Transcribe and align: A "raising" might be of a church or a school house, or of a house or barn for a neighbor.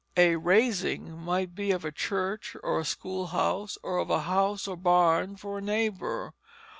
A 0.17 0.35
"raising" 0.35 1.11
might 1.15 1.53
be 1.53 1.69
of 1.69 1.85
a 1.85 1.91
church 1.91 2.57
or 2.63 2.79
a 2.79 2.83
school 2.85 3.27
house, 3.27 3.77
or 3.83 3.99
of 3.99 4.09
a 4.09 4.21
house 4.21 4.67
or 4.67 4.75
barn 4.75 5.35
for 5.35 5.59
a 5.59 5.61
neighbor. 5.61 6.33